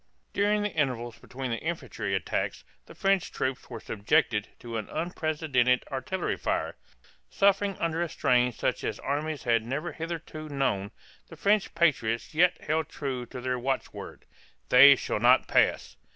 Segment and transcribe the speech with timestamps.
[0.33, 5.83] During the intervals between the infantry attacks the French troops were subjected to an unprecedented
[5.91, 6.75] artillery fire.
[7.29, 10.89] Suffering under a strain such as armies had never hitherto known,
[11.27, 14.25] the French patriots yet held true to their watchword,
[14.69, 15.95] "They shall not pass."